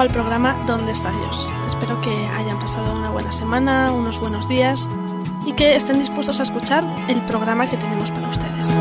[0.00, 1.46] Al programa ¿Dónde está Dios?
[1.66, 4.88] Espero que hayan pasado una buena semana, unos buenos días
[5.44, 8.74] y que estén dispuestos a escuchar el programa que tenemos para ustedes.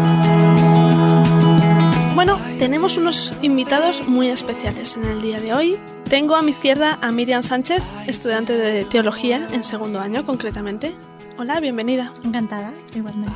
[2.16, 5.78] Bueno, tenemos unos invitados muy especiales en el día de hoy.
[6.10, 10.94] Tengo a mi izquierda a Miriam Sánchez, estudiante de teología en segundo año concretamente.
[11.38, 12.14] Hola, bienvenida.
[12.24, 13.36] Encantada, igualmente.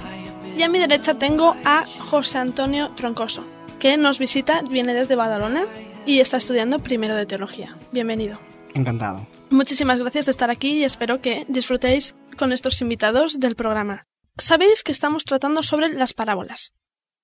[0.58, 3.44] Y a mi derecha tengo a José Antonio Troncoso,
[3.78, 5.64] que nos visita, viene desde Badalona
[6.06, 7.78] y está estudiando primero de teología.
[7.92, 8.40] Bienvenido.
[8.73, 9.28] Encantado.
[9.50, 14.08] Muchísimas gracias de estar aquí y espero que disfrutéis con estos invitados del programa.
[14.38, 16.74] Sabéis que estamos tratando sobre las parábolas.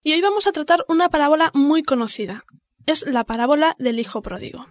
[0.03, 2.45] Y hoy vamos a tratar una parábola muy conocida.
[2.85, 4.67] Es la parábola del Hijo Pródigo.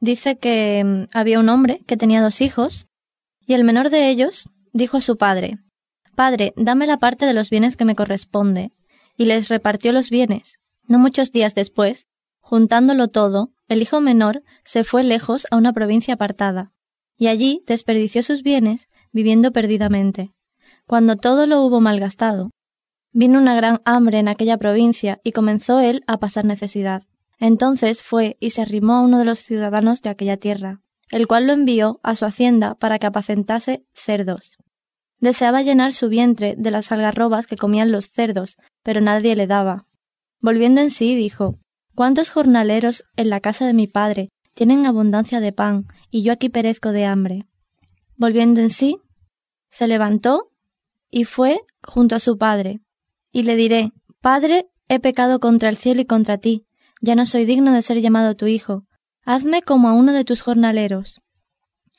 [0.00, 2.86] Dice que mm, había un hombre que tenía dos hijos
[3.46, 5.58] y el menor de ellos dijo a su padre
[6.20, 8.72] Padre, dame la parte de los bienes que me corresponde.
[9.16, 10.58] Y les repartió los bienes.
[10.86, 12.06] No muchos días después,
[12.50, 16.72] juntándolo todo, el hijo menor se fue lejos a una provincia apartada,
[17.16, 20.32] y allí desperdició sus bienes, viviendo perdidamente.
[20.84, 22.50] Cuando todo lo hubo malgastado,
[23.12, 27.04] vino una gran hambre en aquella provincia y comenzó él a pasar necesidad.
[27.38, 30.80] Entonces fue y se arrimó a uno de los ciudadanos de aquella tierra,
[31.12, 34.58] el cual lo envió a su hacienda para que apacentase cerdos.
[35.20, 39.86] Deseaba llenar su vientre de las algarrobas que comían los cerdos, pero nadie le daba.
[40.40, 41.54] Volviendo en sí, dijo
[42.00, 46.48] ¿Cuántos jornaleros en la casa de mi padre tienen abundancia de pan, y yo aquí
[46.48, 47.46] perezco de hambre?
[48.16, 48.96] Volviendo en sí,
[49.68, 50.50] se levantó
[51.10, 52.80] y fue junto a su padre,
[53.32, 56.64] y le diré Padre, he pecado contra el cielo y contra ti,
[57.02, 58.86] ya no soy digno de ser llamado tu hijo,
[59.26, 61.20] hazme como a uno de tus jornaleros.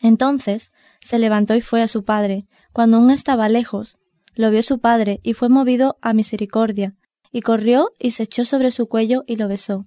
[0.01, 3.99] Entonces se levantó y fue a su padre, cuando aún estaba lejos,
[4.33, 6.95] lo vio su padre y fue movido a misericordia,
[7.31, 9.85] y corrió y se echó sobre su cuello y lo besó.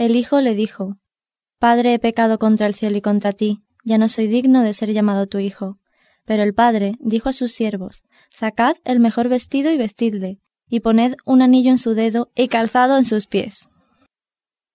[0.00, 0.96] El hijo le dijo
[1.58, 4.94] Padre, he pecado contra el cielo y contra ti, ya no soy digno de ser
[4.94, 5.78] llamado tu hijo.
[6.24, 10.40] Pero el padre dijo a sus siervos Sacad el mejor vestido y vestidle,
[10.70, 13.68] y poned un anillo en su dedo y calzado en sus pies.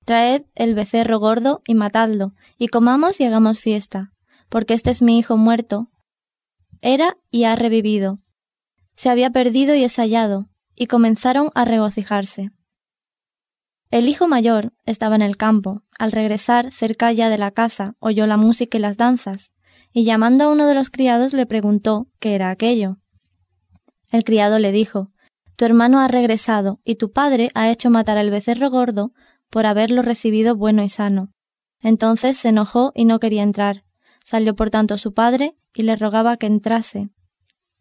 [0.05, 4.13] Traed el becerro gordo y matadlo, y comamos y hagamos fiesta,
[4.47, 5.89] porque este es mi hijo muerto.
[6.81, 8.19] Era y ha revivido.
[8.95, 12.51] Se había perdido y es hallado, y comenzaron a regocijarse.
[13.95, 15.81] El hijo mayor estaba en el campo.
[15.97, 19.53] Al regresar cerca ya de la casa, oyó la música y las danzas,
[19.93, 22.97] y llamando a uno de los criados le preguntó qué era aquello.
[24.11, 25.13] El criado le dijo
[25.55, 29.13] Tu hermano ha regresado, y tu padre ha hecho matar al becerro gordo
[29.49, 31.31] por haberlo recibido bueno y sano.
[31.79, 33.85] Entonces se enojó y no quería entrar.
[34.25, 37.11] Salió por tanto su padre y le rogaba que entrase.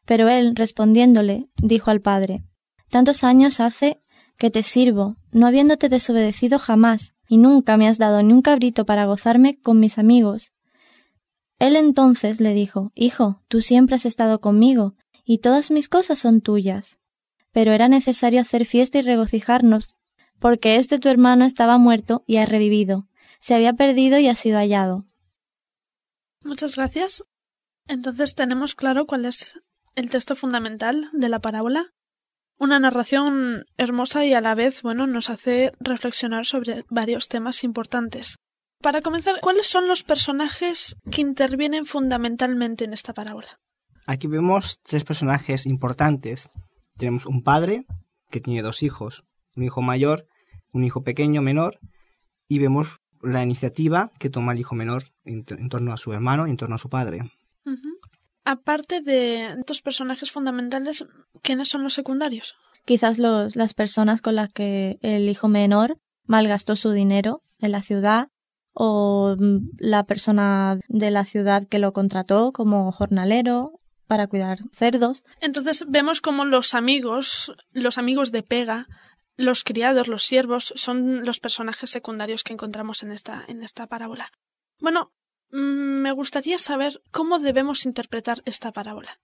[0.04, 2.44] Pero él, respondiéndole, dijo al padre
[2.88, 4.03] Tantos años hace
[4.36, 8.84] que te sirvo, no habiéndote desobedecido jamás, y nunca me has dado ni un cabrito
[8.84, 10.52] para gozarme con mis amigos.
[11.58, 14.94] Él entonces le dijo Hijo, tú siempre has estado conmigo,
[15.24, 16.98] y todas mis cosas son tuyas.
[17.52, 19.96] Pero era necesario hacer fiesta y regocijarnos,
[20.38, 23.08] porque este tu hermano estaba muerto y ha revivido,
[23.40, 25.06] se había perdido y ha sido hallado.
[26.42, 27.24] Muchas gracias.
[27.86, 29.60] Entonces tenemos claro cuál es
[29.94, 31.92] el texto fundamental de la parábola.
[32.58, 38.36] Una narración hermosa y a la vez, bueno, nos hace reflexionar sobre varios temas importantes.
[38.80, 43.60] Para comenzar, ¿cuáles son los personajes que intervienen fundamentalmente en esta parábola?
[44.06, 46.50] Aquí vemos tres personajes importantes.
[46.96, 47.86] Tenemos un padre
[48.30, 49.24] que tiene dos hijos,
[49.56, 50.26] un hijo mayor,
[50.72, 51.78] un hijo pequeño, menor,
[52.46, 56.46] y vemos la iniciativa que toma el hijo menor en, en torno a su hermano
[56.46, 57.32] y en torno a su padre.
[58.44, 61.06] Aparte de estos personajes fundamentales,
[61.42, 62.54] ¿quiénes son los secundarios?
[62.84, 67.82] Quizás los, las personas con las que el hijo menor malgastó su dinero en la
[67.82, 68.28] ciudad
[68.74, 75.24] o mm, la persona de la ciudad que lo contrató como jornalero para cuidar cerdos.
[75.40, 78.86] Entonces vemos como los amigos, los amigos de pega,
[79.36, 84.28] los criados, los siervos, son los personajes secundarios que encontramos en esta, en esta parábola.
[84.80, 85.12] Bueno,
[85.54, 89.18] me gustaría saber cómo debemos interpretar esta parábola.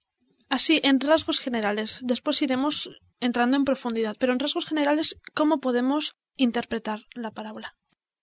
[0.49, 2.01] Así, en rasgos generales.
[2.05, 2.91] Después iremos
[3.21, 7.75] entrando en profundidad, pero en rasgos generales, ¿cómo podemos interpretar la parábola?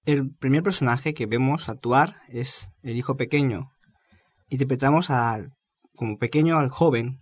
[0.06, 3.72] El primer personaje que vemos actuar es el hijo pequeño.
[4.50, 5.52] Interpretamos al,
[5.96, 7.20] como pequeño al joven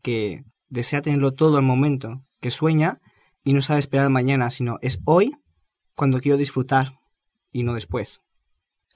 [0.00, 3.00] que desea tenerlo todo al momento, que sueña
[3.42, 5.32] y no sabe esperar mañana, sino es hoy
[5.94, 6.92] cuando quiero disfrutar
[7.50, 8.20] y no después.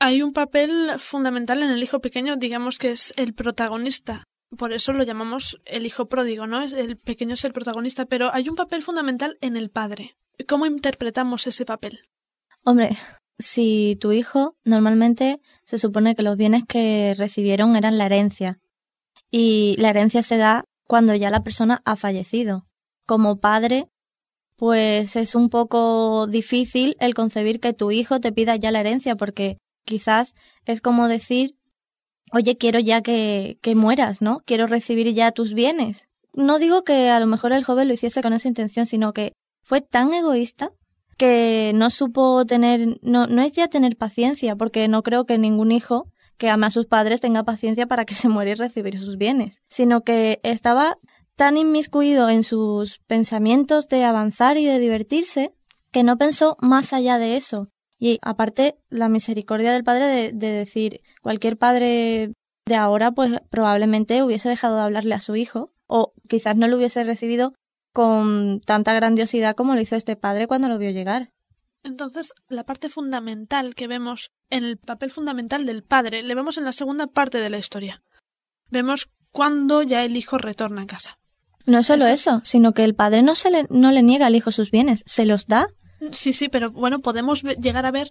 [0.00, 4.24] Hay un papel fundamental en el hijo pequeño, digamos que es el protagonista.
[4.56, 6.62] Por eso lo llamamos el hijo pródigo, ¿no?
[6.62, 10.16] El pequeño es el protagonista, pero hay un papel fundamental en el padre.
[10.46, 12.00] ¿Cómo interpretamos ese papel?
[12.64, 12.96] Hombre,
[13.38, 18.58] si tu hijo, normalmente se supone que los bienes que recibieron eran la herencia.
[19.30, 22.66] Y la herencia se da cuando ya la persona ha fallecido.
[23.06, 23.88] Como padre,
[24.56, 29.16] pues es un poco difícil el concebir que tu hijo te pida ya la herencia,
[29.16, 29.58] porque
[29.88, 30.34] quizás
[30.66, 31.56] es como decir,
[32.30, 34.42] oye, quiero ya que, que mueras, ¿no?
[34.44, 36.08] Quiero recibir ya tus bienes.
[36.34, 39.32] No digo que a lo mejor el joven lo hiciese con esa intención, sino que
[39.62, 40.70] fue tan egoísta
[41.16, 45.72] que no supo tener, no, no es ya tener paciencia, porque no creo que ningún
[45.72, 46.06] hijo
[46.36, 49.62] que ama a sus padres tenga paciencia para que se muera y recibir sus bienes,
[49.68, 50.98] sino que estaba
[51.34, 55.54] tan inmiscuido en sus pensamientos de avanzar y de divertirse
[55.90, 57.68] que no pensó más allá de eso.
[57.98, 62.32] Y aparte, la misericordia del padre de, de decir, cualquier padre
[62.66, 66.76] de ahora, pues probablemente hubiese dejado de hablarle a su hijo, o quizás no lo
[66.76, 67.54] hubiese recibido
[67.92, 71.32] con tanta grandiosidad como lo hizo este padre cuando lo vio llegar.
[71.82, 76.64] Entonces, la parte fundamental que vemos en el papel fundamental del padre, le vemos en
[76.64, 78.02] la segunda parte de la historia.
[78.70, 81.18] Vemos cuando ya el hijo retorna a casa.
[81.66, 82.12] No solo Eso.
[82.12, 85.02] eso, sino que el padre no, se le, no le niega al hijo sus bienes,
[85.06, 85.68] se los da.
[86.12, 88.10] Sí, sí, pero bueno, podemos llegar a ver,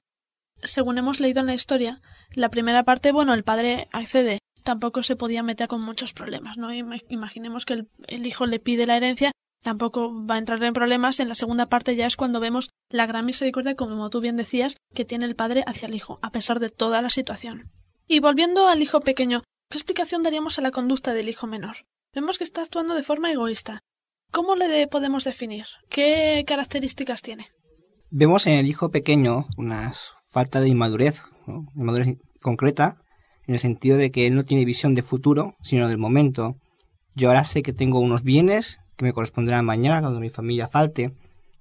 [0.64, 2.02] según hemos leído en la historia,
[2.34, 6.74] la primera parte, bueno, el padre accede, tampoco se podía meter con muchos problemas, ¿no?
[6.74, 9.32] Ima- Imaginemos que el, hijo le pide la herencia,
[9.64, 11.20] tampoco va a entrar en problemas.
[11.20, 14.76] En la segunda parte ya es cuando vemos la gran misericordia, como tú bien decías,
[14.94, 17.72] que tiene el padre hacia el hijo, a pesar de toda la situación.
[18.08, 21.78] Y volviendo al hijo pequeño, ¿qué explicación daríamos a la conducta del hijo menor?
[22.14, 23.80] Vemos que está actuando de forma egoísta.
[24.32, 25.66] ¿Cómo le de- podemos definir?
[25.90, 27.50] ¿Qué características tiene?
[28.10, 29.92] Vemos en el hijo pequeño una
[30.26, 31.24] falta de inmadurez,
[31.76, 32.96] inmadurez concreta,
[33.46, 36.56] en el sentido de que él no tiene visión de futuro, sino del momento.
[37.16, 41.12] Yo ahora sé que tengo unos bienes que me corresponderán mañana cuando mi familia falte,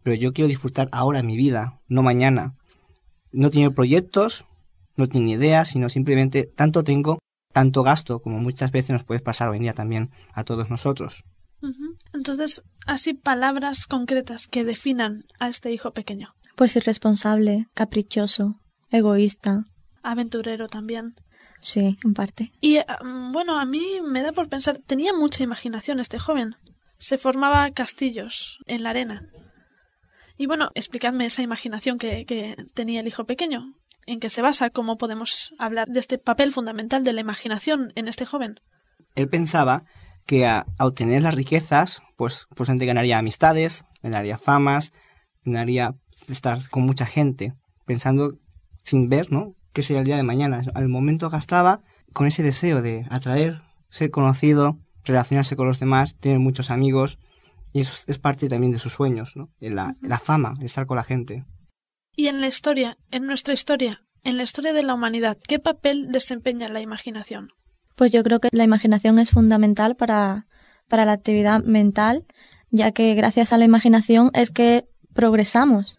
[0.05, 2.55] pero yo quiero disfrutar ahora mi vida, no mañana.
[3.33, 4.47] No tiene proyectos,
[4.95, 7.19] no tiene ideas, sino simplemente tanto tengo,
[7.53, 11.25] tanto gasto, como muchas veces nos puede pasar hoy en día también a todos nosotros.
[12.13, 16.35] Entonces, así palabras concretas que definan a este hijo pequeño.
[16.57, 18.61] Pues irresponsable, caprichoso,
[18.91, 19.65] egoísta.
[20.03, 21.15] Aventurero también.
[21.61, 22.53] Sí, en parte.
[22.61, 22.87] Y eh,
[23.33, 26.55] bueno, a mí me da por pensar, tenía mucha imaginación este joven.
[26.99, 29.29] Se formaba castillos en la arena.
[30.39, 33.75] Y bueno, explicadme esa imaginación que, que tenía el hijo pequeño.
[34.07, 34.71] ¿En qué se basa?
[34.71, 38.61] ¿Cómo podemos hablar de este papel fundamental de la imaginación en este joven?
[39.15, 39.85] Él pensaba
[40.27, 44.93] que a, a obtener las riquezas, pues, pues ganaría amistades, ganaría famas,
[45.45, 45.95] ganaría
[46.29, 47.55] estar con mucha gente,
[47.85, 48.35] pensando
[48.83, 49.55] sin ver, ¿no?
[49.73, 50.63] ¿Qué sería el día de mañana?
[50.75, 56.39] Al momento gastaba con ese deseo de atraer, ser conocido, relacionarse con los demás, tener
[56.39, 57.19] muchos amigos,
[57.73, 59.51] y eso es parte también de sus sueños, ¿no?
[59.61, 61.45] La, la fama, estar con la gente.
[62.15, 66.11] Y en la historia, en nuestra historia, en la historia de la humanidad, ¿qué papel
[66.11, 67.51] desempeña la imaginación?
[67.97, 70.47] Pues yo creo que la imaginación es fundamental para,
[70.89, 72.27] para la actividad mental,
[72.71, 75.97] ya que gracias a la imaginación es que progresamos.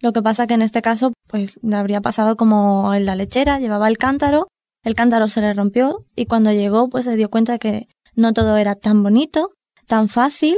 [0.00, 3.58] Lo que pasa que en este caso, pues le habría pasado como en la lechera,
[3.58, 4.48] llevaba el cántaro,
[4.84, 8.56] el cántaro se le rompió y cuando llegó, pues se dio cuenta que no todo
[8.56, 9.50] era tan bonito,
[9.86, 10.56] tan fácil,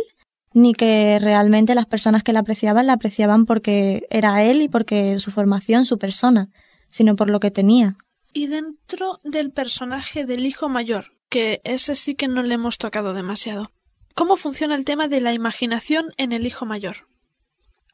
[0.52, 5.18] ni que realmente las personas que la apreciaban la apreciaban porque era él y porque
[5.18, 6.48] su formación, su persona,
[6.88, 7.96] sino por lo que tenía.
[8.34, 13.14] Y dentro del personaje del hijo mayor, que ese sí que no le hemos tocado
[13.14, 13.70] demasiado.
[14.14, 17.08] ¿Cómo funciona el tema de la imaginación en el hijo mayor?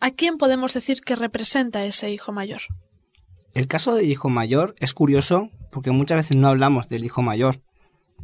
[0.01, 2.63] ¿A quién podemos decir que representa ese hijo mayor?
[3.53, 7.61] El caso del hijo mayor es curioso porque muchas veces no hablamos del hijo mayor.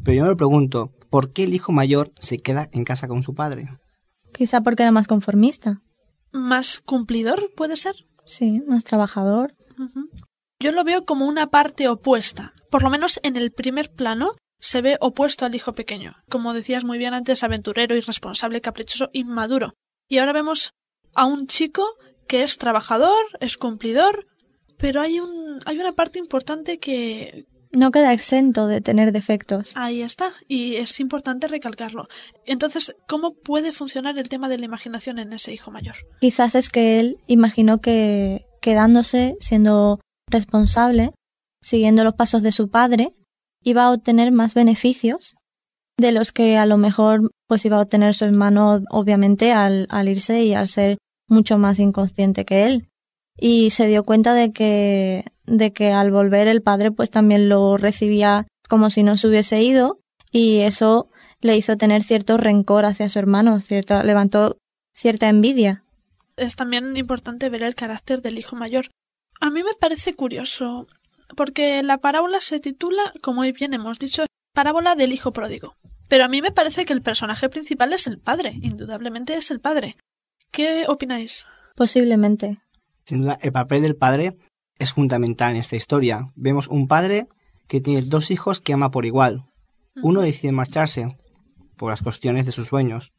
[0.02, 3.34] Pero yo me pregunto, ¿por qué el hijo mayor se queda en casa con su
[3.34, 3.68] padre?
[4.32, 5.82] Quizá porque era más conformista.
[6.32, 8.06] ¿Más cumplidor puede ser?
[8.24, 9.54] Sí, más trabajador.
[10.58, 12.54] Yo lo veo como una parte opuesta.
[12.70, 16.16] Por lo menos en el primer plano se ve opuesto al hijo pequeño.
[16.30, 19.74] Como decías muy bien antes, aventurero, irresponsable, caprichoso, inmaduro.
[20.08, 20.72] Y ahora vemos
[21.14, 21.84] a un chico
[22.26, 24.26] que es trabajador, es cumplidor,
[24.78, 29.72] pero hay un hay una parte importante que no queda exento de tener defectos.
[29.76, 32.08] Ahí está, y es importante recalcarlo.
[32.46, 35.96] Entonces, ¿cómo puede funcionar el tema de la imaginación en ese hijo mayor?
[36.20, 41.12] Quizás es que él imaginó que quedándose, siendo responsable,
[41.62, 43.14] siguiendo los pasos de su padre,
[43.62, 45.36] iba a obtener más beneficios
[45.98, 50.08] de los que a lo mejor pues iba a obtener su hermano obviamente al, al
[50.08, 52.88] irse y al ser mucho más inconsciente que él
[53.38, 57.76] y se dio cuenta de que, de que al volver el padre pues también lo
[57.76, 61.08] recibía como si no se hubiese ido y eso
[61.40, 64.58] le hizo tener cierto rencor hacia su hermano, cierta, levantó
[64.94, 65.84] cierta envidia.
[66.36, 68.90] Es también importante ver el carácter del hijo mayor.
[69.40, 70.86] A mí me parece curioso,
[71.36, 74.24] porque la parábola se titula, como hoy bien hemos dicho,
[74.54, 75.74] parábola del hijo pródigo.
[76.08, 79.60] Pero a mí me parece que el personaje principal es el padre, indudablemente es el
[79.60, 79.96] padre.
[80.50, 81.46] ¿Qué opináis?
[81.74, 82.58] Posiblemente.
[83.04, 84.36] Sin duda, el papel del padre
[84.78, 86.32] es fundamental en esta historia.
[86.34, 87.26] Vemos un padre
[87.66, 89.44] que tiene dos hijos que ama por igual.
[90.02, 91.16] Uno decide marcharse
[91.76, 93.14] por las cuestiones de sus sueños.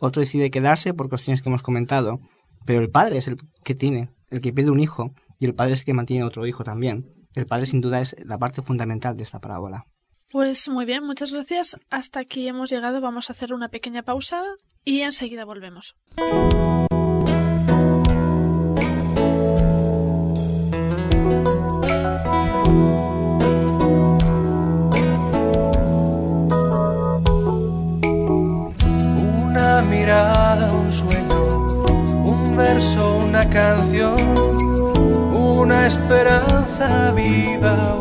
[0.00, 2.20] Otro decide quedarse por cuestiones que hemos comentado.
[2.64, 5.72] Pero el padre es el que tiene, el que pide un hijo, y el padre
[5.72, 7.12] es el que mantiene otro hijo también.
[7.34, 9.86] El padre sin duda es la parte fundamental de esta parábola.
[10.30, 11.76] Pues muy bien, muchas gracias.
[11.90, 13.00] Hasta aquí hemos llegado.
[13.00, 14.44] Vamos a hacer una pequeña pausa
[14.84, 15.96] y enseguida volvemos.
[30.12, 31.84] un sueño,
[32.24, 34.19] un verso, una canción,
[35.86, 37.99] esperanza viva,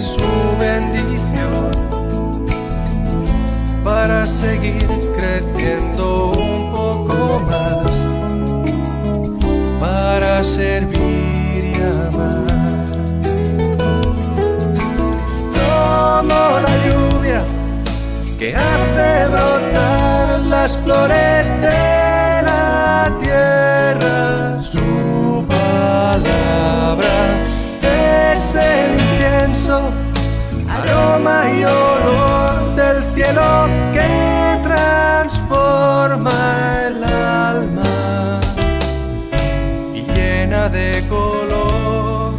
[0.00, 1.70] su bendición
[3.84, 7.90] para seguir creciendo un poco más,
[9.78, 12.46] para servir y amar.
[15.54, 17.42] Como la lluvia
[18.38, 21.99] que hace brotar las flores de
[31.50, 36.32] aroma y olor del cielo que transforma
[36.86, 38.40] el alma
[39.94, 42.34] y llena de color.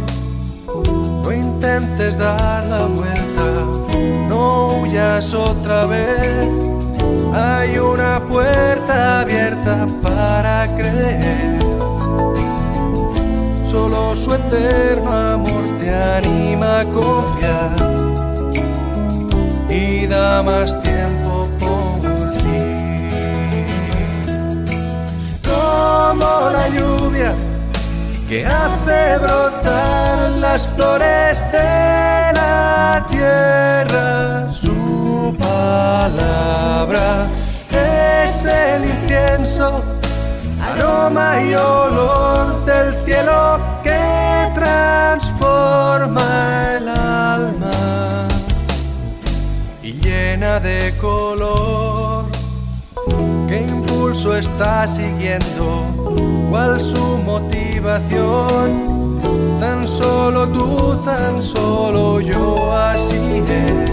[1.22, 3.52] No intentes dar la vuelta,
[4.28, 6.72] no huyas otra vez
[7.34, 11.58] hay una puerta abierta para creer.
[13.64, 17.71] Solo su eterno amor te anima a confiar
[20.42, 22.00] más tiempo por
[22.42, 22.64] ti.
[25.48, 27.34] Como la lluvia
[28.28, 33.72] que hace brotar las flores de la tierra
[36.02, 37.26] palabra
[37.70, 39.82] es el incienso,
[40.60, 46.26] aroma y olor del cielo que transforma
[46.76, 47.11] el alma
[50.40, 52.24] de color.
[53.48, 55.84] ¿Qué impulso está siguiendo?
[56.48, 58.70] ¿Cuál su motivación?
[59.60, 63.90] Tan solo tú, tan solo yo, así es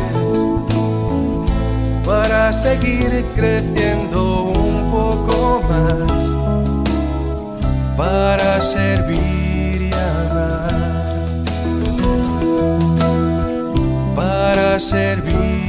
[2.05, 6.23] para seguir creciendo un poco más,
[7.97, 10.71] para servir y amar,
[14.15, 15.68] para servir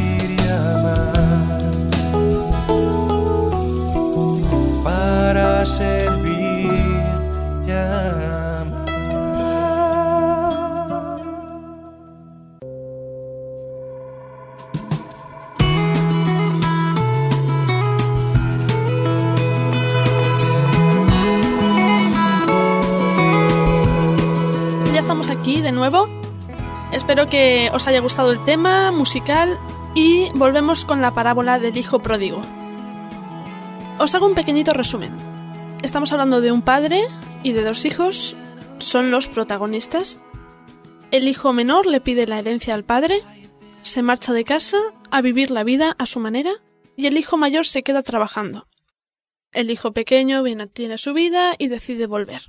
[5.71, 7.01] servir.
[24.93, 26.09] Ya estamos aquí de nuevo.
[26.93, 29.59] Espero que os haya gustado el tema musical
[29.95, 32.41] y volvemos con la parábola del hijo pródigo.
[33.99, 35.30] Os hago un pequeñito resumen.
[35.83, 37.07] Estamos hablando de un padre
[37.43, 38.37] y de dos hijos,
[38.79, 40.19] son los protagonistas.
[41.11, 43.23] El hijo menor le pide la herencia al padre,
[43.83, 44.77] se marcha de casa
[45.11, 46.53] a vivir la vida a su manera
[46.97, 48.69] y el hijo mayor se queda trabajando.
[49.53, 52.43] El hijo pequeño viene, tiene su vida y decide volver.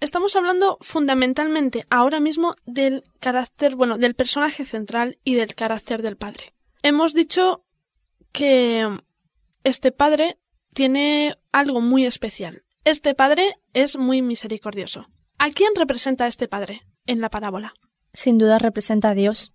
[0.00, 6.16] Estamos hablando fundamentalmente ahora mismo del carácter, bueno, del personaje central y del carácter del
[6.16, 6.54] padre.
[6.82, 7.64] Hemos dicho
[8.32, 8.88] que
[9.62, 10.38] este padre
[10.72, 12.64] tiene algo muy especial.
[12.88, 15.08] Este padre es muy misericordioso.
[15.38, 17.74] ¿A quién representa este padre en la parábola?
[18.14, 19.52] Sin duda representa a Dios,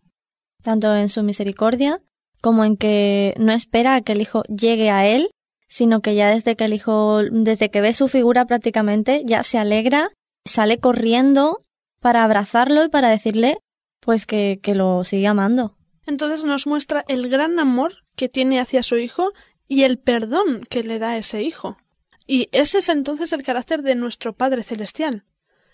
[0.61, 1.99] tanto en su misericordia
[2.43, 5.31] como en que no espera a que el hijo llegue a él,
[5.67, 9.57] sino que ya desde que el hijo, desde que ve su figura prácticamente, ya se
[9.57, 10.11] alegra
[10.45, 11.59] sale corriendo
[12.01, 13.57] para abrazarlo y para decirle
[13.99, 15.75] pues que, que lo sigue amando.
[16.05, 19.31] Entonces nos muestra el gran amor que tiene hacia su hijo
[19.67, 21.77] y el perdón que le da a ese hijo.
[22.25, 25.25] Y ese es entonces el carácter de nuestro Padre Celestial.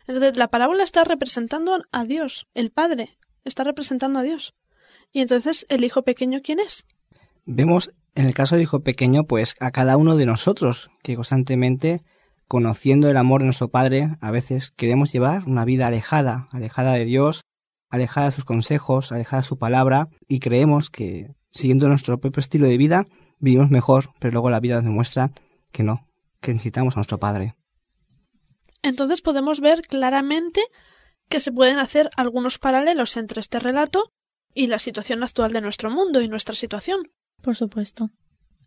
[0.07, 4.55] Entonces la parábola está representando a Dios, el Padre está representando a Dios.
[5.11, 6.85] Y entonces el hijo pequeño, ¿quién es?
[7.45, 12.01] Vemos en el caso del hijo pequeño, pues a cada uno de nosotros que constantemente
[12.47, 17.05] conociendo el amor de nuestro Padre, a veces queremos llevar una vida alejada, alejada de
[17.05, 17.43] Dios,
[17.89, 22.67] alejada de sus consejos, alejada de su palabra, y creemos que siguiendo nuestro propio estilo
[22.67, 23.05] de vida
[23.39, 25.31] vivimos mejor, pero luego la vida nos demuestra
[25.71, 26.08] que no,
[26.41, 27.55] que necesitamos a nuestro Padre.
[28.81, 30.61] Entonces podemos ver claramente
[31.27, 34.11] que se pueden hacer algunos paralelos entre este relato
[34.53, 37.11] y la situación actual de nuestro mundo y nuestra situación.
[37.41, 38.09] Por supuesto.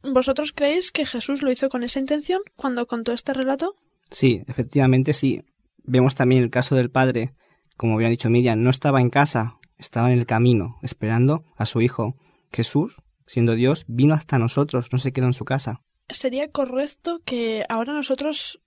[0.02, 3.76] ¿Vosotros creéis que Jesús lo hizo con esa intención cuando contó este relato?
[4.10, 5.44] Sí, efectivamente sí.
[5.84, 7.34] Vemos también el caso del padre,
[7.76, 11.80] como había dicho Miriam, no estaba en casa, estaba en el camino, esperando a su
[11.80, 12.16] hijo.
[12.52, 15.82] Jesús, siendo Dios, vino hasta nosotros, no se quedó en su casa.
[16.08, 18.60] Sería correcto que ahora nosotros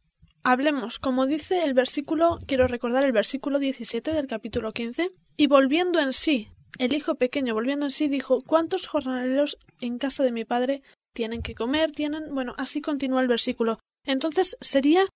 [0.43, 5.99] hablemos, como dice el versículo, quiero recordar el versículo 17 del capítulo 15, y volviendo
[5.99, 10.45] en sí, el hijo pequeño volviendo en sí dijo, ¿cuántos jornaleros en casa de mi
[10.45, 10.81] padre
[11.15, 13.79] tienen que comer, tienen, bueno, así continúa el versículo.
[14.03, 15.07] Entonces sería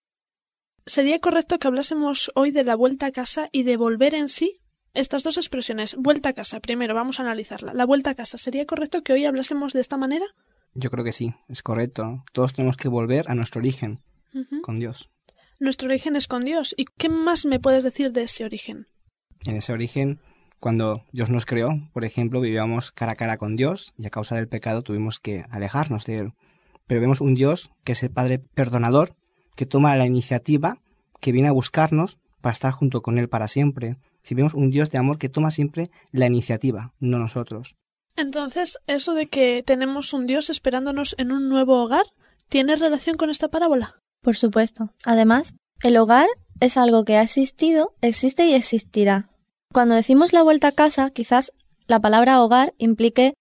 [0.85, 4.61] sería correcto que hablásemos hoy de la vuelta a casa y de volver en sí.
[4.95, 7.75] Estas dos expresiones, vuelta a casa, primero vamos a analizarla.
[7.75, 10.25] La vuelta a casa, ¿sería correcto que hoy hablásemos de esta manera?
[10.73, 12.23] Yo creo que sí, es correcto.
[12.31, 14.01] Todos tenemos que volver a nuestro origen,
[14.61, 15.09] con Dios.
[15.59, 16.73] Nuestro origen es con Dios.
[16.77, 18.87] ¿Y qué más me puedes decir de ese origen?
[19.45, 20.21] En ese origen,
[20.59, 24.35] cuando Dios nos creó, por ejemplo, vivíamos cara a cara con Dios y a causa
[24.35, 26.33] del pecado tuvimos que alejarnos de Él.
[26.87, 29.15] Pero vemos un Dios que es el Padre perdonador,
[29.55, 30.81] que toma la iniciativa,
[31.19, 33.97] que viene a buscarnos para estar junto con Él para siempre.
[34.23, 37.77] Si vemos un Dios de amor que toma siempre la iniciativa, no nosotros.
[38.19, 42.05] Entonces, eso de que tenemos un Dios esperándonos en un nuevo hogar,
[42.49, 44.01] ¿tiene relación con esta parábola?
[44.21, 44.93] Por supuesto.
[45.05, 45.53] Además,
[45.83, 46.27] el hogar
[46.59, 49.29] es algo que ha existido, existe y existirá.
[49.71, 51.53] Cuando decimos la vuelta a casa, quizás
[51.87, 53.35] la palabra hogar implique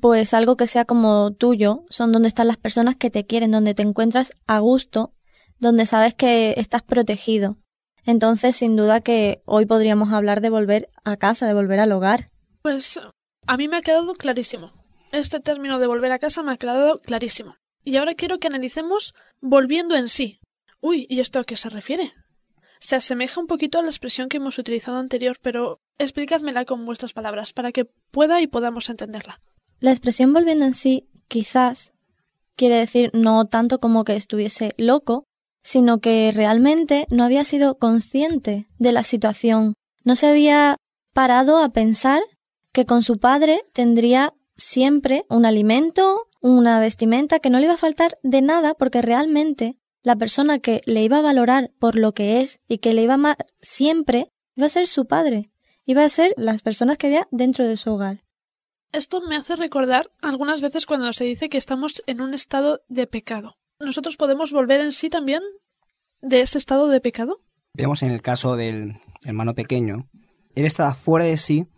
[0.00, 3.74] pues algo que sea como tuyo, son donde están las personas que te quieren, donde
[3.74, 5.12] te encuentras a gusto,
[5.58, 7.58] donde sabes que estás protegido.
[8.06, 12.30] Entonces, sin duda que hoy podríamos hablar de volver a casa, de volver al hogar.
[12.62, 12.98] Pues
[13.46, 14.72] a mí me ha quedado clarísimo.
[15.12, 17.56] Este término de volver a casa me ha quedado clarísimo.
[17.84, 20.40] Y ahora quiero que analicemos volviendo en sí.
[20.80, 22.12] Uy, ¿y esto a qué se refiere?
[22.80, 27.12] Se asemeja un poquito a la expresión que hemos utilizado anterior, pero explicádmela con vuestras
[27.12, 29.40] palabras para que pueda y podamos entenderla.
[29.80, 31.92] La expresión volviendo en sí quizás
[32.56, 35.24] quiere decir no tanto como que estuviese loco,
[35.62, 40.76] sino que realmente no había sido consciente de la situación, no se había
[41.12, 42.22] parado a pensar
[42.76, 47.78] que con su padre tendría siempre un alimento, una vestimenta, que no le iba a
[47.78, 52.42] faltar de nada porque realmente la persona que le iba a valorar por lo que
[52.42, 55.50] es y que le iba a amar siempre iba a ser su padre,
[55.86, 58.24] iba a ser las personas que había dentro de su hogar.
[58.92, 63.06] Esto me hace recordar algunas veces cuando se dice que estamos en un estado de
[63.06, 63.56] pecado.
[63.80, 65.40] ¿Nosotros podemos volver en sí también
[66.20, 67.40] de ese estado de pecado?
[67.72, 70.10] Vemos en el caso del hermano pequeño,
[70.54, 71.68] él estaba fuera de sí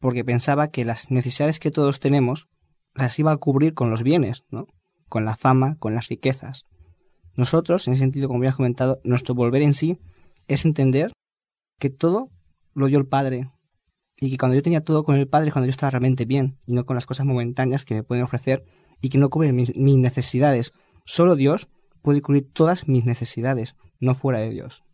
[0.00, 2.48] porque pensaba que las necesidades que todos tenemos
[2.94, 4.66] las iba a cubrir con los bienes, ¿no?
[5.08, 6.66] Con la fama, con las riquezas.
[7.36, 9.98] Nosotros, en ese sentido, como ya comentado, nuestro volver en sí
[10.48, 11.12] es entender
[11.78, 12.30] que todo
[12.74, 13.50] lo dio el Padre
[14.20, 16.74] y que cuando yo tenía todo con el Padre, cuando yo estaba realmente bien y
[16.74, 18.64] no con las cosas momentáneas que me pueden ofrecer
[19.00, 20.72] y que no cubren mis, mis necesidades.
[21.04, 21.68] Solo Dios
[22.02, 24.84] puede cubrir todas mis necesidades, no fuera de Dios.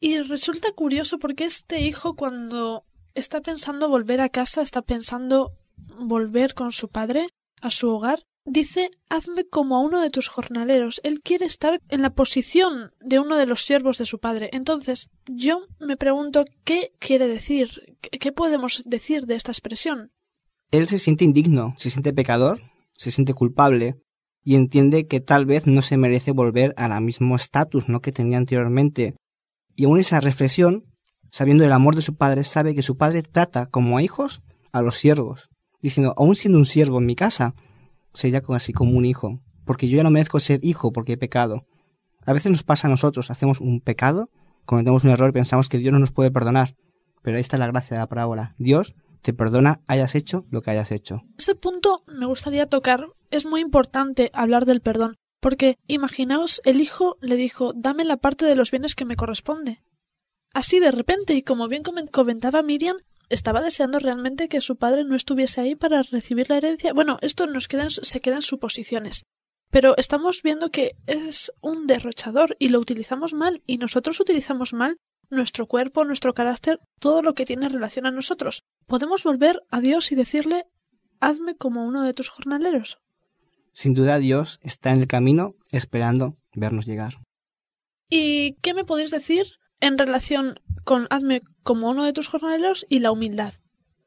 [0.00, 2.84] Y resulta curioso porque este hijo cuando
[3.16, 5.52] está pensando volver a casa, está pensando
[5.98, 7.28] volver con su padre
[7.60, 11.00] a su hogar, dice hazme como a uno de tus jornaleros.
[11.02, 14.50] Él quiere estar en la posición de uno de los siervos de su padre.
[14.52, 20.12] Entonces, yo me pregunto qué quiere decir, qué podemos decir de esta expresión.
[20.70, 22.60] Él se siente indigno, se siente pecador,
[22.94, 23.96] se siente culpable
[24.44, 28.00] y entiende que tal vez no se merece volver al mismo estatus ¿no?
[28.00, 29.16] que tenía anteriormente.
[29.74, 30.84] Y aún esa reflexión,
[31.30, 34.82] sabiendo el amor de su padre, sabe que su padre trata como a hijos a
[34.82, 35.48] los siervos,
[35.82, 37.54] diciendo, aún siendo un siervo en mi casa,
[38.14, 41.66] sería así como un hijo, porque yo ya no merezco ser hijo porque he pecado.
[42.24, 44.30] A veces nos pasa a nosotros, hacemos un pecado,
[44.64, 46.74] cometemos un error pensamos que Dios no nos puede perdonar,
[47.22, 48.54] pero ahí está la gracia de la parábola.
[48.58, 51.22] Dios te perdona hayas hecho lo que hayas hecho.
[51.38, 53.06] Ese punto me gustaría tocar.
[53.30, 58.44] Es muy importante hablar del perdón, porque imaginaos, el hijo le dijo dame la parte
[58.44, 59.82] de los bienes que me corresponde.
[60.56, 62.96] Así de repente, y como bien comentaba Miriam,
[63.28, 66.94] estaba deseando realmente que su padre no estuviese ahí para recibir la herencia.
[66.94, 69.26] Bueno, esto nos queda se quedan suposiciones.
[69.70, 74.96] Pero estamos viendo que es un derrochador y lo utilizamos mal y nosotros utilizamos mal
[75.28, 78.62] nuestro cuerpo, nuestro carácter, todo lo que tiene relación a nosotros.
[78.86, 80.64] Podemos volver a Dios y decirle
[81.20, 82.96] hazme como uno de tus jornaleros.
[83.74, 87.18] Sin duda Dios está en el camino esperando vernos llegar.
[88.08, 93.00] ¿Y qué me podéis decir en relación con hazme como uno de tus jornaleros y
[93.00, 93.54] la humildad?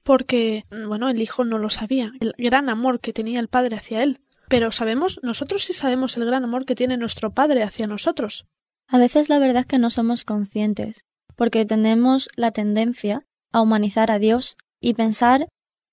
[0.03, 4.01] Porque, bueno, el hijo no lo sabía, el gran amor que tenía el padre hacia
[4.03, 4.21] él.
[4.47, 8.47] Pero sabemos, nosotros sí sabemos el gran amor que tiene nuestro padre hacia nosotros.
[8.87, 11.05] A veces la verdad es que no somos conscientes,
[11.35, 15.47] porque tenemos la tendencia a humanizar a Dios y pensar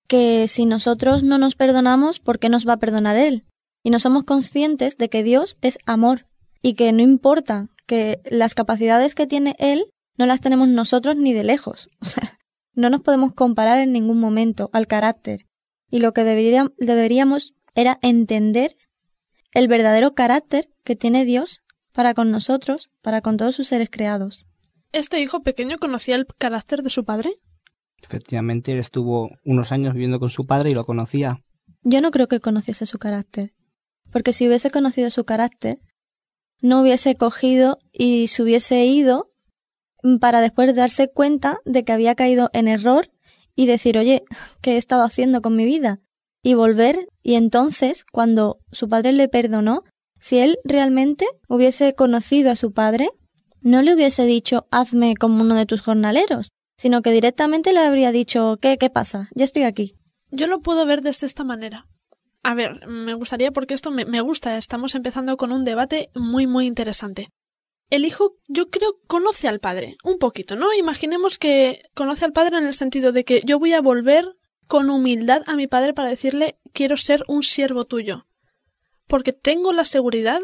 [0.07, 3.43] que si nosotros no nos perdonamos, ¿por qué nos va a perdonar Él?
[3.87, 6.26] y no somos conscientes de que Dios es amor
[6.61, 9.85] y que no importa que las capacidades que tiene Él
[10.17, 11.89] no las tenemos nosotros ni de lejos.
[12.01, 12.39] O sea,
[12.73, 15.45] no nos podemos comparar en ningún momento al carácter.
[15.89, 18.75] Y lo que deberíamos era entender
[19.51, 24.45] el verdadero carácter que tiene Dios para con nosotros, para con todos sus seres creados.
[24.91, 27.31] ¿Este hijo pequeño conocía el carácter de su padre?
[28.03, 31.39] Efectivamente, él estuvo unos años viviendo con su padre y lo conocía.
[31.81, 33.53] Yo no creo que conociese su carácter
[34.11, 35.79] porque si hubiese conocido su carácter,
[36.61, 39.31] no hubiese cogido y se hubiese ido
[40.19, 43.09] para después darse cuenta de que había caído en error
[43.55, 44.23] y decir, oye,
[44.61, 45.99] ¿qué he estado haciendo con mi vida?
[46.43, 49.83] Y volver, y entonces, cuando su padre le perdonó,
[50.19, 53.09] si él realmente hubiese conocido a su padre,
[53.61, 58.11] no le hubiese dicho, hazme como uno de tus jornaleros, sino que directamente le habría
[58.11, 59.29] dicho, ¿qué, qué pasa?
[59.35, 59.95] Ya estoy aquí.
[60.29, 61.87] Yo lo puedo ver desde esta manera.
[62.47, 64.57] A ver, me gustaría porque esto me, me gusta.
[64.57, 67.27] Estamos empezando con un debate muy, muy interesante.
[67.89, 70.73] El hijo, yo creo, conoce al padre, un poquito, ¿no?
[70.73, 74.89] Imaginemos que conoce al padre en el sentido de que yo voy a volver con
[74.89, 78.27] humildad a mi padre para decirle quiero ser un siervo tuyo,
[79.07, 80.39] porque tengo la seguridad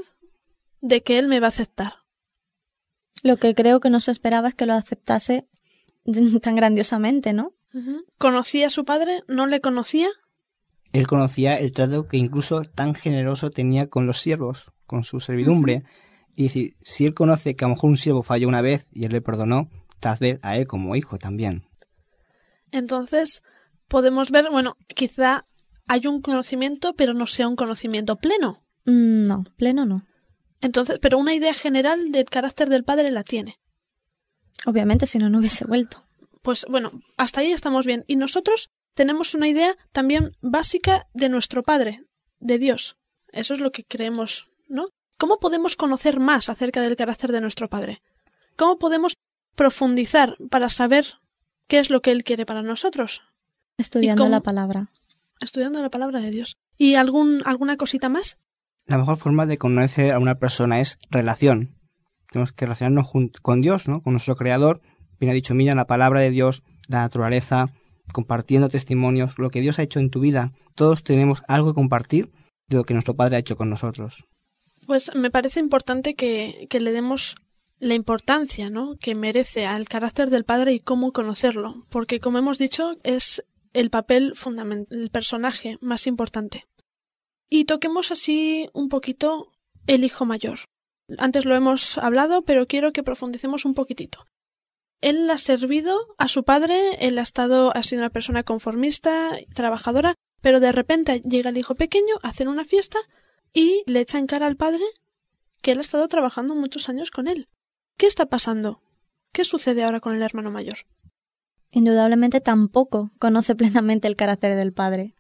[0.82, 2.00] de que él me va a aceptar.
[3.22, 5.48] Lo que creo que no se esperaba es que lo aceptase
[6.42, 7.54] tan grandiosamente, ¿no?
[8.18, 9.24] ¿Conocía a su padre?
[9.30, 10.10] ¿No le conocía?
[10.94, 15.84] Él conocía el trato que incluso tan generoso tenía con los siervos, con su servidumbre.
[16.36, 19.06] Y si, si él conoce que a lo mejor un siervo falló una vez y
[19.06, 19.70] él le perdonó,
[20.20, 21.64] ver a él como hijo también.
[22.72, 23.44] Entonces,
[23.88, 25.46] podemos ver, bueno, quizá
[25.88, 28.64] hay un conocimiento, pero no sea un conocimiento pleno.
[28.86, 30.06] Mm, no, pleno no.
[30.62, 33.60] Entonces, pero una idea general del carácter del padre la tiene.
[34.66, 36.04] Obviamente, si no, no hubiese vuelto.
[36.42, 38.04] Pues bueno, hasta ahí estamos bien.
[38.08, 42.04] Y nosotros tenemos una idea también básica de nuestro Padre,
[42.40, 42.98] de Dios.
[43.32, 44.90] Eso es lo que creemos, ¿no?
[45.18, 48.02] ¿Cómo podemos conocer más acerca del carácter de nuestro Padre?
[48.56, 49.16] ¿Cómo podemos
[49.56, 51.06] profundizar para saber
[51.68, 53.22] qué es lo que Él quiere para nosotros?
[53.78, 54.92] Estudiando la palabra.
[55.40, 56.58] Estudiando la palabra de Dios.
[56.78, 58.38] ¿Y algún, alguna cosita más?
[58.86, 61.80] La mejor forma de conocer a una persona es relación.
[62.32, 64.02] Tenemos que relacionarnos con Dios, ¿no?
[64.02, 64.82] Con nuestro Creador.
[65.20, 67.72] Bien ha dicho, mira la palabra de Dios, la naturaleza,
[68.14, 70.54] compartiendo testimonios, lo que Dios ha hecho en tu vida.
[70.76, 72.32] Todos tenemos algo que compartir
[72.70, 74.26] de lo que nuestro Padre ha hecho con nosotros.
[74.88, 77.36] Pues me parece importante que, que le demos
[77.80, 78.96] la importancia ¿no?
[78.98, 83.90] que merece al carácter del padre y cómo conocerlo, porque como hemos dicho es el
[83.90, 86.66] papel fundamental, el personaje más importante.
[87.50, 89.52] Y toquemos así un poquito
[89.88, 90.60] el hijo mayor.
[91.18, 94.26] Antes lo hemos hablado, pero quiero que profundicemos un poquitito.
[95.04, 100.16] Él ha servido a su padre, él ha estado, ha sido una persona conformista, trabajadora,
[100.40, 103.00] pero de repente llega el hijo pequeño, hacen una fiesta
[103.52, 104.86] y le echa en cara al padre
[105.62, 107.50] que él ha estado trabajando muchos años con él.
[107.98, 108.82] ¿Qué está pasando?
[109.34, 110.78] ¿Qué sucede ahora con el hermano mayor?
[111.70, 115.16] Indudablemente tampoco conoce plenamente el carácter del padre.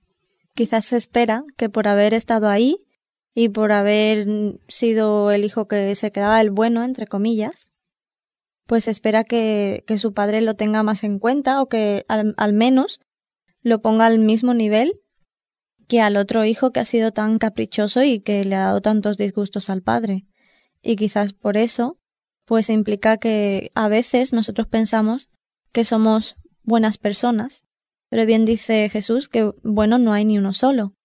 [0.55, 2.77] Quizás se espera que por haber estado ahí
[3.35, 4.27] y por haber
[4.69, 7.72] sido el hijo que se quedaba el bueno, entre comillas,
[8.65, 12.53] pues espera que, que su padre lo tenga más en cuenta o que al, al
[12.53, 12.99] menos
[13.61, 14.99] lo ponga al mismo nivel
[15.87, 19.17] que al otro hijo que ha sido tan caprichoso y que le ha dado tantos
[19.17, 20.25] disgustos al padre.
[20.81, 21.99] Y quizás por eso,
[22.45, 25.29] pues implica que a veces nosotros pensamos
[25.71, 27.63] que somos buenas personas,
[28.09, 30.95] pero bien dice Jesús que bueno no hay ni uno solo.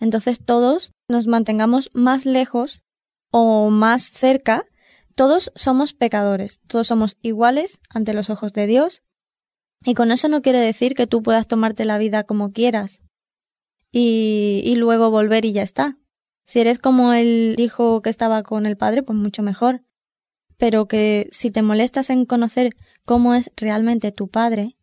[0.00, 2.82] Entonces todos nos mantengamos más lejos
[3.30, 4.66] o más cerca,
[5.14, 9.02] todos somos pecadores, todos somos iguales ante los ojos de Dios.
[9.84, 13.02] Y con eso no quiere decir que tú puedas tomarte la vida como quieras
[13.92, 15.98] y, y luego volver y ya está.
[16.46, 19.82] Si eres como el hijo que estaba con el padre, pues mucho mejor.
[20.56, 22.74] Pero que si te molestas en conocer
[23.04, 24.76] cómo es realmente tu padre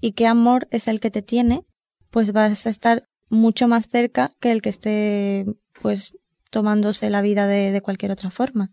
[0.00, 1.64] y qué amor es el que te tiene,
[2.10, 5.46] pues vas a estar mucho más cerca que el que esté
[5.80, 6.16] pues
[6.50, 8.72] tomándose la vida de, de cualquier otra forma.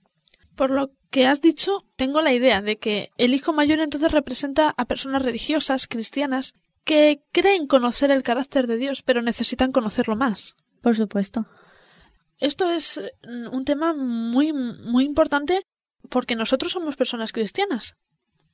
[0.55, 4.73] Por lo que has dicho, tengo la idea de que el hijo mayor entonces representa
[4.77, 10.55] a personas religiosas, cristianas, que creen conocer el carácter de Dios, pero necesitan conocerlo más.
[10.81, 11.45] Por supuesto.
[12.39, 12.99] Esto es
[13.51, 15.65] un tema muy, muy importante
[16.09, 17.95] porque nosotros somos personas cristianas.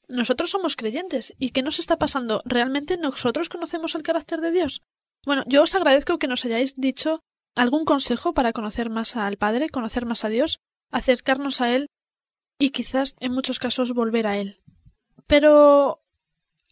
[0.08, 1.34] Nosotros somos creyentes.
[1.38, 2.42] ¿Y qué nos está pasando?
[2.46, 4.82] ¿Realmente nosotros conocemos el carácter de Dios?
[5.26, 7.22] Bueno, yo os agradezco que nos hayáis dicho
[7.56, 10.60] algún consejo para conocer más al Padre, conocer más a Dios,
[10.92, 11.88] acercarnos a Él
[12.58, 14.62] y quizás en muchos casos volver a Él.
[15.28, 16.02] Pero,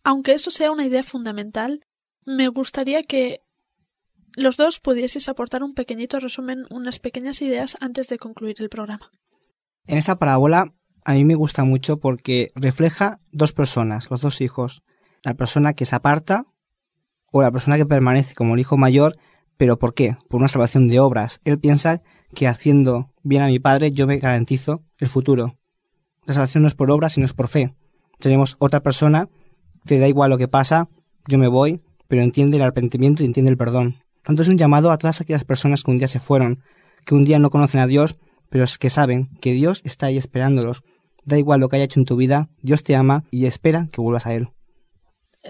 [0.04, 1.82] aunque eso sea una idea fundamental,
[2.26, 3.42] me gustaría que
[4.36, 9.12] los dos pudieseis aportar un pequeñito resumen, unas pequeñas ideas antes de concluir el programa.
[9.86, 10.74] En esta parábola
[11.08, 14.84] a mí me gusta mucho porque refleja dos personas, los dos hijos.
[15.24, 16.46] La persona que se aparta
[17.32, 19.18] o la persona que permanece como el hijo mayor,
[19.56, 20.18] pero ¿por qué?
[20.30, 21.40] Por una salvación de obras.
[21.46, 25.58] Él piensa que haciendo bien a mi padre yo me garantizo el futuro.
[26.26, 27.74] La salvación no es por obras, sino es por fe.
[28.20, 29.30] Tenemos otra persona,
[29.86, 30.90] te da igual lo que pasa,
[31.28, 33.98] yo me voy, pero entiende el arrepentimiento y entiende el perdón.
[34.24, 36.64] Tanto es un llamado a todas aquellas personas que un día se fueron,
[37.06, 38.18] que un día no conocen a Dios,
[38.50, 40.84] pero es que saben que Dios está ahí esperándolos.
[41.24, 44.02] Da igual lo que haya hecho en tu vida, Dios te ama y espera que
[44.02, 44.50] vuelvas a Él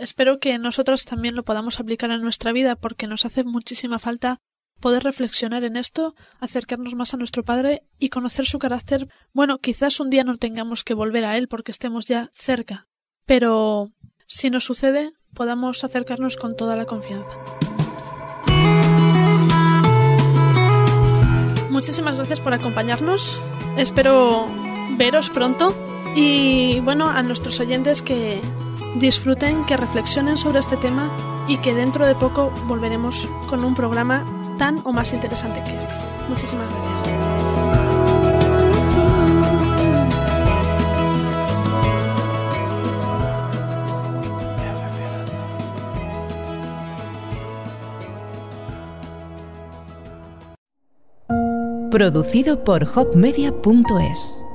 [0.02, 4.38] espero que nosotros también lo podamos aplicar en nuestra vida porque nos hace muchísima falta
[4.80, 9.08] poder reflexionar en esto, acercarnos más a nuestro Padre y conocer su carácter.
[9.34, 12.88] Bueno, quizás un día no tengamos que volver a Él porque estemos ya cerca,
[13.26, 13.92] pero
[14.28, 17.32] si nos sucede, podamos acercarnos con toda la confianza.
[21.70, 23.40] Muchísimas gracias por acompañarnos.
[23.78, 24.48] Espero
[24.98, 25.76] veros pronto
[26.16, 28.42] y bueno, a nuestros oyentes que
[28.96, 31.12] disfruten, que reflexionen sobre este tema
[31.48, 34.26] y que dentro de poco volveremos con un programa
[34.58, 35.94] tan o más interesante que este.
[36.30, 38.18] Muchísimas gracias.
[51.90, 54.47] Producido por hopmedia.es